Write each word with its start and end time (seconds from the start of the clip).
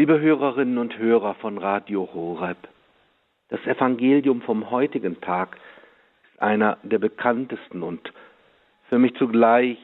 Liebe 0.00 0.18
Hörerinnen 0.18 0.78
und 0.78 0.96
Hörer 0.96 1.34
von 1.34 1.58
Radio 1.58 2.08
Horeb, 2.14 2.56
das 3.50 3.60
Evangelium 3.66 4.40
vom 4.40 4.70
heutigen 4.70 5.20
Tag 5.20 5.58
ist 6.22 6.40
einer 6.40 6.78
der 6.82 6.98
bekanntesten 6.98 7.82
und 7.82 8.10
für 8.88 8.98
mich 8.98 9.14
zugleich 9.16 9.76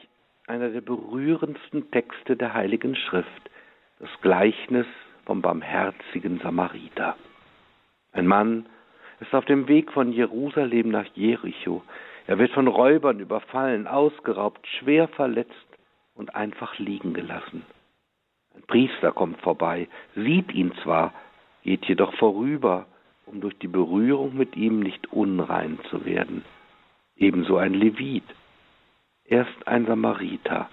einer 0.47 0.69
der 0.69 0.81
berührendsten 0.81 1.91
Texte 1.91 2.35
der 2.35 2.55
Heiligen 2.55 2.95
Schrift, 2.95 3.51
das 3.99 4.09
Gleichnis 4.23 4.87
vom 5.27 5.43
barmherzigen 5.43 6.39
Samariter. 6.39 7.15
Ein 8.11 8.25
Mann 8.25 8.65
ist 9.19 9.35
auf 9.35 9.45
dem 9.45 9.67
Weg 9.67 9.91
von 9.91 10.11
Jerusalem 10.11 10.89
nach 10.89 11.05
Jericho. 11.13 11.83
Er 12.25 12.39
wird 12.39 12.53
von 12.53 12.67
Räubern 12.67 13.19
überfallen, 13.19 13.85
ausgeraubt, 13.85 14.65
schwer 14.79 15.09
verletzt 15.09 15.53
und 16.15 16.33
einfach 16.33 16.79
liegen 16.79 17.13
gelassen. 17.13 17.61
Priester 18.67 19.11
kommt 19.11 19.41
vorbei, 19.41 19.87
sieht 20.15 20.53
ihn 20.53 20.73
zwar, 20.83 21.13
geht 21.63 21.85
jedoch 21.85 22.13
vorüber, 22.15 22.85
um 23.25 23.41
durch 23.41 23.57
die 23.59 23.67
Berührung 23.67 24.35
mit 24.35 24.55
ihm 24.55 24.79
nicht 24.79 25.11
unrein 25.11 25.79
zu 25.89 26.05
werden. 26.05 26.43
Ebenso 27.15 27.57
ein 27.57 27.73
Levit. 27.73 28.23
Erst 29.25 29.67
ein 29.67 29.85
Samariter. 29.85 30.69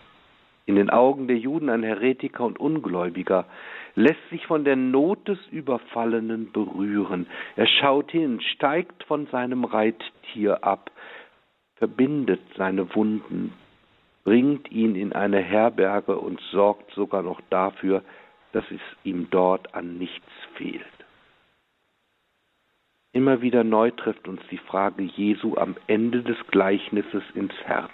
In 0.66 0.76
den 0.76 0.90
Augen 0.90 1.26
der 1.26 1.36
Juden 1.36 1.68
ein 1.68 1.82
Heretiker 1.82 2.44
und 2.44 2.58
Ungläubiger, 2.58 3.46
lässt 3.96 4.28
sich 4.30 4.46
von 4.46 4.64
der 4.64 4.76
Not 4.76 5.28
des 5.28 5.38
Überfallenen 5.50 6.52
berühren. 6.52 7.26
Er 7.56 7.66
schaut 7.66 8.10
hin, 8.10 8.40
steigt 8.40 9.04
von 9.04 9.26
seinem 9.26 9.64
Reittier 9.64 10.64
ab, 10.64 10.90
verbindet 11.76 12.40
seine 12.56 12.94
Wunden, 12.94 13.52
bringt 14.24 14.70
ihn 14.72 14.96
in 14.96 15.12
eine 15.12 15.40
Herberge 15.40 16.18
und 16.18 16.40
sorgt 16.50 16.90
sogar 16.92 17.22
noch 17.22 17.40
dafür, 17.50 18.02
dass 18.52 18.64
es 18.70 18.80
ihm 19.04 19.28
dort 19.30 19.74
an 19.74 19.98
nichts 19.98 20.30
fehlt. 20.54 20.82
Immer 23.12 23.42
wieder 23.42 23.62
neu 23.62 23.90
trifft 23.92 24.26
uns 24.26 24.40
die 24.50 24.58
Frage 24.58 25.02
Jesu 25.02 25.56
am 25.56 25.76
Ende 25.86 26.22
des 26.22 26.36
Gleichnisses 26.48 27.22
ins 27.34 27.54
Herz. 27.64 27.92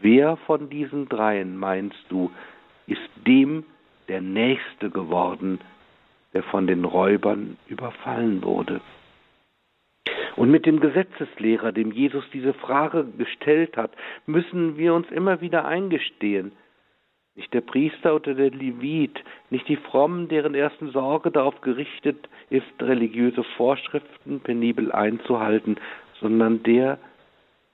Wer 0.00 0.36
von 0.38 0.70
diesen 0.70 1.08
dreien 1.08 1.56
meinst 1.56 2.04
du, 2.08 2.32
ist 2.86 3.08
dem 3.26 3.64
der 4.08 4.20
Nächste 4.20 4.90
geworden, 4.90 5.60
der 6.32 6.42
von 6.42 6.66
den 6.66 6.84
Räubern 6.84 7.56
überfallen 7.68 8.42
wurde? 8.42 8.80
Und 10.36 10.50
mit 10.50 10.66
dem 10.66 10.80
Gesetzeslehrer, 10.80 11.72
dem 11.72 11.92
Jesus 11.92 12.24
diese 12.32 12.54
Frage 12.54 13.04
gestellt 13.16 13.76
hat, 13.76 13.92
müssen 14.26 14.76
wir 14.76 14.94
uns 14.94 15.08
immer 15.10 15.40
wieder 15.40 15.64
eingestehen. 15.64 16.52
Nicht 17.36 17.52
der 17.52 17.62
Priester 17.62 18.14
oder 18.14 18.34
der 18.34 18.50
Levit, 18.50 19.22
nicht 19.50 19.68
die 19.68 19.76
Frommen, 19.76 20.28
deren 20.28 20.54
ersten 20.54 20.90
Sorge 20.90 21.30
darauf 21.30 21.60
gerichtet 21.60 22.28
ist, 22.50 22.66
religiöse 22.80 23.42
Vorschriften 23.56 24.40
penibel 24.40 24.92
einzuhalten, 24.92 25.76
sondern 26.20 26.62
der, 26.62 26.98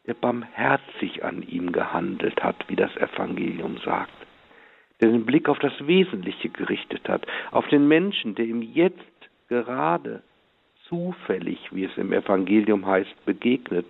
der 0.07 0.15
barmherzig 0.15 1.25
an 1.25 1.43
ihm 1.43 1.73
gehandelt 1.73 2.43
hat, 2.43 2.57
wie 2.69 2.77
das 2.77 2.95
Evangelium 2.97 3.79
sagt, 3.85 4.13
der 5.01 5.11
den 5.11 5.27
Blick 5.27 5.49
auf 5.49 5.59
das 5.59 5.87
Wesentliche 5.87 6.49
gerichtet 6.49 7.07
hat, 7.09 7.27
auf 7.51 7.69
den 7.69 7.87
Menschen, 7.87 8.35
der 8.35 8.47
ihm 8.47 8.63
jetzt 8.63 8.99
gerade 9.49 10.23
zufällig, 10.91 11.59
wie 11.71 11.85
es 11.85 11.97
im 11.97 12.13
Evangelium 12.13 12.85
heißt, 12.85 13.25
begegnet 13.25 13.87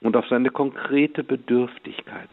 und 0.00 0.16
auf 0.16 0.28
seine 0.28 0.50
konkrete 0.50 1.24
Bedürftigkeit. 1.24 2.28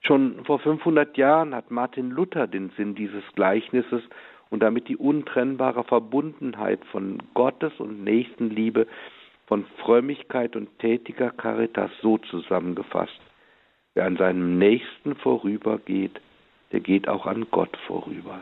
Schon 0.00 0.44
vor 0.44 0.60
500 0.60 1.16
Jahren 1.18 1.54
hat 1.54 1.70
Martin 1.70 2.10
Luther 2.10 2.46
den 2.46 2.70
Sinn 2.76 2.94
dieses 2.94 3.24
Gleichnisses 3.34 4.02
und 4.50 4.60
damit 4.60 4.88
die 4.88 4.96
untrennbare 4.96 5.84
Verbundenheit 5.84 6.84
von 6.86 7.18
Gottes 7.34 7.72
und 7.78 8.02
Nächstenliebe, 8.04 8.86
von 9.46 9.66
Frömmigkeit 9.82 10.56
und 10.56 10.78
tätiger 10.78 11.30
Caritas 11.30 11.90
so 12.00 12.18
zusammengefasst. 12.18 13.20
Wer 13.94 14.06
an 14.06 14.16
seinem 14.16 14.58
Nächsten 14.58 15.16
vorübergeht, 15.16 16.20
der 16.70 16.80
geht 16.80 17.08
auch 17.08 17.26
an 17.26 17.46
Gott 17.50 17.76
vorüber 17.86 18.40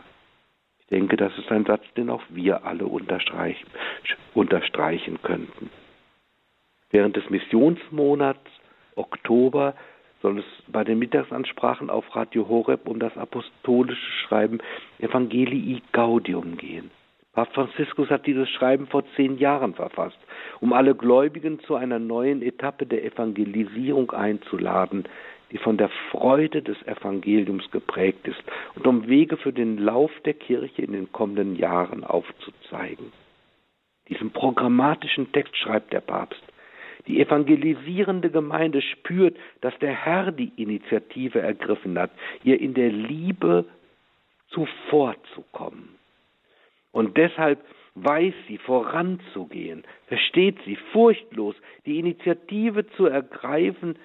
denke, 0.90 1.16
das 1.16 1.36
ist 1.38 1.50
ein 1.50 1.64
Satz, 1.64 1.84
den 1.96 2.10
auch 2.10 2.22
wir 2.28 2.64
alle 2.64 2.86
unterstreichen, 2.86 3.66
unterstreichen 4.34 5.22
könnten. 5.22 5.70
Während 6.90 7.16
des 7.16 7.28
Missionsmonats 7.30 8.40
Oktober 8.96 9.74
soll 10.22 10.40
es 10.40 10.44
bei 10.68 10.84
den 10.84 10.98
Mittagsansprachen 10.98 11.88
auf 11.88 12.14
Radio 12.14 12.48
Horeb 12.48 12.88
um 12.88 12.98
das 12.98 13.16
apostolische 13.16 14.12
Schreiben 14.26 14.58
Evangelii 14.98 15.82
Gaudium 15.92 16.56
gehen. 16.56 16.90
Papst 17.32 17.54
Franziskus 17.54 18.10
hat 18.10 18.26
dieses 18.26 18.50
Schreiben 18.50 18.88
vor 18.88 19.04
zehn 19.14 19.38
Jahren 19.38 19.74
verfasst, 19.74 20.18
um 20.60 20.72
alle 20.72 20.96
Gläubigen 20.96 21.60
zu 21.60 21.76
einer 21.76 22.00
neuen 22.00 22.42
Etappe 22.42 22.86
der 22.86 23.04
Evangelisierung 23.04 24.10
einzuladen, 24.10 25.04
die 25.50 25.58
von 25.58 25.76
der 25.76 25.90
Freude 26.10 26.62
des 26.62 26.80
Evangeliums 26.86 27.70
geprägt 27.70 28.26
ist 28.28 28.42
und 28.76 28.86
um 28.86 29.08
Wege 29.08 29.36
für 29.36 29.52
den 29.52 29.78
Lauf 29.78 30.10
der 30.24 30.34
Kirche 30.34 30.82
in 30.82 30.92
den 30.92 31.12
kommenden 31.12 31.56
Jahren 31.56 32.04
aufzuzeigen. 32.04 33.12
Diesen 34.08 34.30
programmatischen 34.30 35.32
Text 35.32 35.56
schreibt 35.56 35.92
der 35.92 36.00
Papst. 36.00 36.42
Die 37.06 37.20
evangelisierende 37.20 38.30
Gemeinde 38.30 38.82
spürt, 38.82 39.36
dass 39.60 39.76
der 39.78 39.92
Herr 39.92 40.32
die 40.32 40.52
Initiative 40.56 41.40
ergriffen 41.40 41.98
hat, 41.98 42.10
ihr 42.44 42.60
in 42.60 42.74
der 42.74 42.90
Liebe 42.90 43.64
zuvorzukommen. 44.48 45.88
Und 46.92 47.16
deshalb 47.16 47.64
weiß 47.94 48.34
sie 48.48 48.58
voranzugehen, 48.58 49.84
versteht 50.06 50.56
sie 50.64 50.76
furchtlos 50.92 51.54
die 51.86 51.98
Initiative 51.98 52.86
zu 52.96 53.06
ergreifen, 53.06 53.96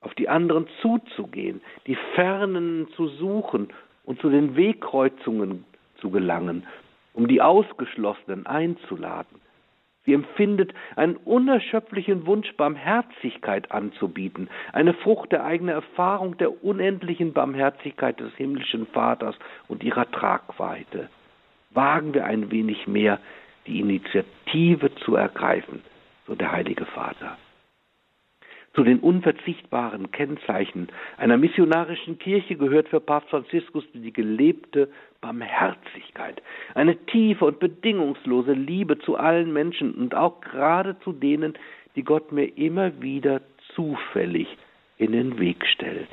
auf 0.00 0.14
die 0.14 0.28
anderen 0.28 0.66
zuzugehen, 0.80 1.60
die 1.86 1.96
Fernen 2.14 2.88
zu 2.94 3.08
suchen 3.08 3.68
und 4.04 4.20
zu 4.20 4.30
den 4.30 4.56
Wegkreuzungen 4.56 5.64
zu 6.00 6.10
gelangen, 6.10 6.66
um 7.12 7.28
die 7.28 7.42
Ausgeschlossenen 7.42 8.46
einzuladen. 8.46 9.40
Sie 10.06 10.14
empfindet 10.14 10.72
einen 10.94 11.16
unerschöpflichen 11.16 12.26
Wunsch, 12.26 12.52
Barmherzigkeit 12.56 13.72
anzubieten, 13.72 14.48
eine 14.72 14.94
Frucht 14.94 15.32
der 15.32 15.44
eigenen 15.44 15.74
Erfahrung 15.74 16.38
der 16.38 16.62
unendlichen 16.62 17.32
Barmherzigkeit 17.32 18.20
des 18.20 18.32
himmlischen 18.36 18.86
Vaters 18.86 19.34
und 19.66 19.82
ihrer 19.82 20.08
Tragweite. 20.12 21.10
Wagen 21.70 22.14
wir 22.14 22.24
ein 22.24 22.52
wenig 22.52 22.86
mehr, 22.86 23.18
die 23.66 23.80
Initiative 23.80 24.94
zu 24.94 25.16
ergreifen, 25.16 25.82
so 26.28 26.36
der 26.36 26.52
Heilige 26.52 26.86
Vater. 26.86 27.36
Zu 28.76 28.84
den 28.84 28.98
unverzichtbaren 28.98 30.10
Kennzeichen 30.10 30.88
einer 31.16 31.38
missionarischen 31.38 32.18
Kirche 32.18 32.56
gehört 32.56 32.90
für 32.90 33.00
Papst 33.00 33.30
Franziskus 33.30 33.84
die 33.94 34.12
gelebte 34.12 34.90
Barmherzigkeit, 35.22 36.42
eine 36.74 36.94
tiefe 37.06 37.46
und 37.46 37.58
bedingungslose 37.58 38.52
Liebe 38.52 38.98
zu 38.98 39.16
allen 39.16 39.50
Menschen 39.50 39.94
und 39.94 40.14
auch 40.14 40.42
gerade 40.42 41.00
zu 41.00 41.14
denen, 41.14 41.54
die 41.96 42.02
Gott 42.02 42.32
mir 42.32 42.54
immer 42.58 43.00
wieder 43.00 43.40
zufällig 43.74 44.46
in 44.98 45.12
den 45.12 45.38
Weg 45.38 45.64
stellt. 45.64 46.10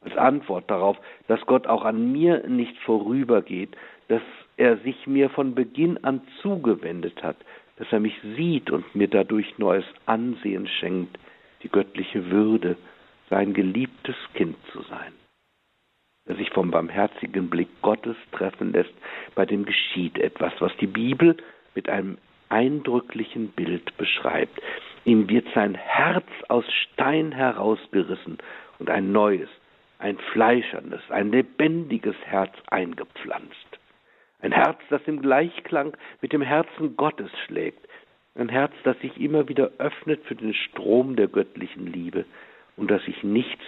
Als 0.00 0.16
Antwort 0.16 0.70
darauf, 0.70 0.96
dass 1.28 1.44
Gott 1.44 1.66
auch 1.66 1.84
an 1.84 2.10
mir 2.10 2.48
nicht 2.48 2.78
vorübergeht, 2.86 3.76
dass 4.08 4.22
er 4.56 4.78
sich 4.78 5.06
mir 5.06 5.28
von 5.28 5.54
Beginn 5.54 6.02
an 6.04 6.22
zugewendet 6.40 7.22
hat, 7.22 7.36
dass 7.76 7.92
er 7.92 8.00
mich 8.00 8.18
sieht 8.34 8.70
und 8.70 8.94
mir 8.94 9.08
dadurch 9.08 9.58
neues 9.58 9.84
Ansehen 10.06 10.66
schenkt, 10.66 11.18
die 11.66 11.72
göttliche 11.72 12.30
Würde, 12.30 12.76
sein 13.28 13.52
geliebtes 13.52 14.14
Kind 14.34 14.56
zu 14.72 14.82
sein. 14.82 15.12
Wer 16.24 16.36
sich 16.36 16.50
vom 16.50 16.70
barmherzigen 16.70 17.50
Blick 17.50 17.68
Gottes 17.82 18.16
treffen 18.30 18.72
lässt, 18.72 18.94
bei 19.34 19.46
dem 19.46 19.64
geschieht 19.64 20.16
etwas, 20.16 20.52
was 20.60 20.70
die 20.76 20.86
Bibel 20.86 21.36
mit 21.74 21.88
einem 21.88 22.18
eindrücklichen 22.50 23.48
Bild 23.48 23.96
beschreibt. 23.96 24.60
Ihm 25.04 25.28
wird 25.28 25.48
sein 25.54 25.74
Herz 25.74 26.26
aus 26.48 26.64
Stein 26.72 27.32
herausgerissen 27.32 28.38
und 28.78 28.88
ein 28.88 29.10
neues, 29.10 29.48
ein 29.98 30.18
fleischernes, 30.32 31.00
ein 31.10 31.32
lebendiges 31.32 32.16
Herz 32.26 32.52
eingepflanzt. 32.68 33.80
Ein 34.40 34.52
Herz, 34.52 34.78
das 34.88 35.02
im 35.06 35.20
Gleichklang 35.20 35.96
mit 36.20 36.32
dem 36.32 36.42
Herzen 36.42 36.96
Gottes 36.96 37.30
schlägt, 37.46 37.88
ein 38.38 38.48
Herz, 38.48 38.72
das 38.84 38.98
sich 39.00 39.20
immer 39.20 39.48
wieder 39.48 39.70
öffnet 39.78 40.22
für 40.24 40.34
den 40.34 40.54
Strom 40.54 41.16
der 41.16 41.28
göttlichen 41.28 41.86
Liebe 41.86 42.24
und 42.76 42.90
das 42.90 43.04
sich 43.04 43.22
nichts 43.22 43.62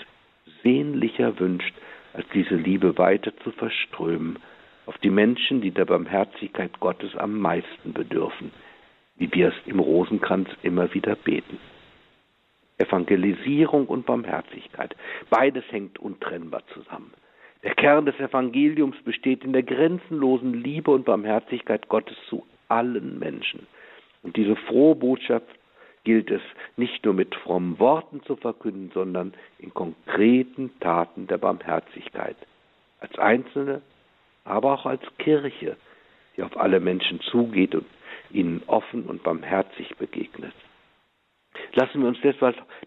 sehnlicher 0.63 1.39
wünscht, 1.39 1.75
als 2.13 2.27
diese 2.35 2.55
Liebe 2.55 2.99
weiter 2.99 3.37
zu 3.39 3.51
verströmen 3.53 4.39
auf 4.87 4.97
die 4.99 5.11
Menschen, 5.11 5.61
die 5.61 5.71
der 5.71 5.85
Barmherzigkeit 5.85 6.81
Gottes 6.81 7.15
am 7.15 7.39
meisten 7.39 7.93
bedürfen, 7.93 8.53
wie 9.17 9.31
wir 9.35 9.49
es 9.49 9.55
im 9.67 9.81
Rosenkranz 9.81 10.49
immer 10.63 10.95
wieder 10.95 11.15
beten. 11.15 11.59
Evangelisierung 12.79 13.87
und 13.87 14.07
Barmherzigkeit, 14.07 14.97
beides 15.29 15.65
hängt 15.71 15.99
untrennbar 15.99 16.63
zusammen. 16.73 17.13
Der 17.65 17.75
Kern 17.75 18.07
des 18.07 18.19
Evangeliums 18.19 18.97
besteht 19.05 19.45
in 19.45 19.53
der 19.53 19.65
grenzenlosen 19.65 20.55
Liebe 20.55 20.91
und 20.93 21.05
Barmherzigkeit 21.05 21.89
Gottes 21.89 22.17
zu 22.29 22.47
allen 22.69 23.19
Menschen. 23.19 23.67
Und 24.29 24.37
diese 24.37 24.57
frohe 24.57 24.95
Botschaft 24.95 25.47
gilt 26.05 26.31
es 26.31 26.43
nicht 26.77 27.03
nur 27.07 27.15
mit 27.15 27.35
frommen 27.35 27.79
Worten 27.79 28.23
zu 28.25 28.37
verkünden, 28.37 28.91
sondern 28.93 29.33
in 29.59 29.73
konkreten 29.73 30.71
Taten 30.81 31.27
der 31.29 31.39
Barmherzigkeit. 31.39 32.37
Als 33.01 33.19
Einzelne, 33.19 33.81
aber 34.45 34.75
auch 34.75 34.85
als 34.85 35.01
Kirche, 35.17 35.79
die 36.37 36.43
auf 36.43 36.59
alle 36.59 36.79
Menschen 36.79 37.23
zugeht 37.23 37.75
und 37.75 37.87
ihnen 38.31 38.63
offen 38.67 39.05
und 39.05 39.23
barmherzig 39.23 39.97
begegnet. 39.97 40.53
Lassen 41.73 42.03
wir 42.03 42.09
uns 42.09 42.19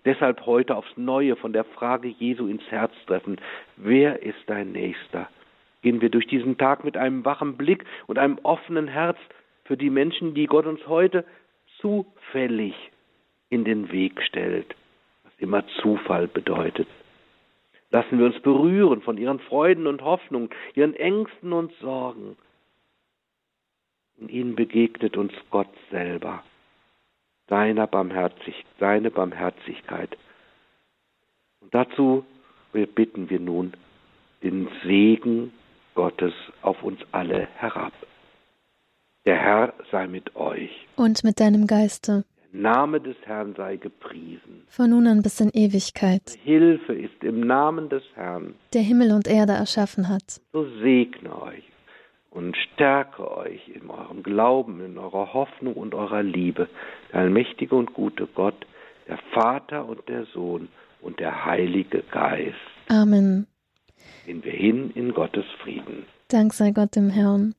deshalb, 0.05 0.45
heute 0.45 0.75
aufs 0.75 0.95
Neue 0.95 1.35
von 1.37 1.53
der 1.53 1.63
Frage 1.63 2.07
Jesu 2.07 2.45
ins 2.45 2.69
Herz 2.69 2.93
treffen. 3.07 3.41
Wer 3.77 4.21
ist 4.21 4.43
dein 4.45 4.73
Nächster? 4.73 5.27
Gehen 5.81 6.01
wir 6.01 6.09
durch 6.09 6.27
diesen 6.27 6.59
Tag 6.59 6.83
mit 6.83 6.97
einem 6.97 7.25
wachen 7.25 7.57
Blick 7.57 7.83
und 8.05 8.19
einem 8.19 8.37
offenen 8.43 8.87
Herz 8.87 9.17
für 9.71 9.77
die 9.77 9.89
Menschen, 9.89 10.33
die 10.33 10.47
Gott 10.47 10.65
uns 10.65 10.85
heute 10.85 11.23
zufällig 11.79 12.75
in 13.47 13.63
den 13.63 13.89
Weg 13.89 14.21
stellt, 14.21 14.75
was 15.23 15.31
immer 15.37 15.65
Zufall 15.81 16.27
bedeutet. 16.27 16.89
Lassen 17.89 18.19
wir 18.19 18.25
uns 18.25 18.37
berühren 18.41 19.01
von 19.01 19.17
ihren 19.17 19.39
Freuden 19.39 19.87
und 19.87 20.01
Hoffnungen, 20.01 20.49
ihren 20.75 20.93
Ängsten 20.93 21.53
und 21.53 21.71
Sorgen. 21.79 22.35
In 24.17 24.27
ihnen 24.27 24.55
begegnet 24.57 25.15
uns 25.15 25.31
Gott 25.51 25.73
selber 25.89 26.43
deiner 27.47 27.87
Barmherzig, 27.87 28.65
deine 28.77 29.09
Barmherzigkeit. 29.09 30.17
Und 31.61 31.73
dazu 31.73 32.25
bitten 32.73 33.29
wir 33.29 33.39
nun 33.39 33.71
den 34.43 34.67
Segen 34.83 35.53
Gottes 35.95 36.33
auf 36.61 36.83
uns 36.83 36.99
alle 37.13 37.47
herab. 37.55 37.93
Der 39.25 39.37
Herr 39.37 39.73
sei 39.91 40.07
mit 40.07 40.35
euch. 40.35 40.71
Und 40.95 41.23
mit 41.23 41.39
deinem 41.39 41.67
Geiste. 41.67 42.25
Der 42.51 42.61
Name 42.61 42.99
des 42.99 43.15
Herrn 43.23 43.53
sei 43.55 43.75
gepriesen. 43.75 44.63
Von 44.67 44.89
nun 44.89 45.05
an 45.07 45.21
bis 45.21 45.39
in 45.39 45.51
Ewigkeit. 45.53 46.37
Hilfe 46.43 46.93
ist 46.93 47.23
im 47.23 47.41
Namen 47.41 47.89
des 47.89 48.03
Herrn. 48.15 48.55
Der 48.73 48.81
Himmel 48.81 49.11
und 49.11 49.27
Erde 49.27 49.53
erschaffen 49.53 50.09
hat. 50.09 50.41
So 50.53 50.65
segne 50.81 51.39
euch 51.39 51.63
und 52.31 52.57
stärke 52.57 53.29
euch 53.37 53.69
in 53.69 53.89
eurem 53.89 54.23
Glauben, 54.23 54.83
in 54.83 54.97
eurer 54.97 55.33
Hoffnung 55.33 55.75
und 55.75 55.93
eurer 55.93 56.23
Liebe, 56.23 56.67
der 57.11 57.21
allmächtige 57.21 57.75
und 57.75 57.93
gute 57.93 58.25
Gott, 58.25 58.65
der 59.07 59.19
Vater 59.33 59.85
und 59.85 60.07
der 60.09 60.25
Sohn 60.33 60.69
und 61.01 61.19
der 61.19 61.45
Heilige 61.45 62.03
Geist. 62.11 62.55
Amen. 62.87 63.45
Gehen 64.25 64.43
wir 64.43 64.53
hin 64.53 64.91
in 64.95 65.13
Gottes 65.13 65.45
Frieden. 65.61 66.05
Dank 66.29 66.53
sei 66.53 66.71
Gott 66.71 66.95
dem 66.95 67.09
Herrn. 67.09 67.53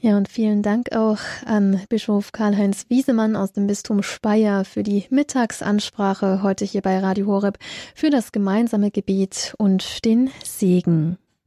Ja, 0.00 0.16
und 0.16 0.28
vielen 0.28 0.62
Dank 0.62 0.92
auch 0.92 1.18
an 1.44 1.80
Bischof 1.88 2.32
Karl-Heinz 2.32 2.86
Wiesemann 2.88 3.34
aus 3.34 3.52
dem 3.52 3.66
Bistum 3.66 4.02
Speyer 4.02 4.64
für 4.64 4.82
die 4.82 5.06
Mittagsansprache 5.10 6.42
heute 6.42 6.64
hier 6.64 6.82
bei 6.82 6.98
Radio 7.00 7.26
Horeb, 7.26 7.58
für 7.94 8.10
das 8.10 8.30
gemeinsame 8.30 8.90
Gebet 8.90 9.54
und 9.58 10.04
den 10.04 10.30
Segen. 10.44 11.18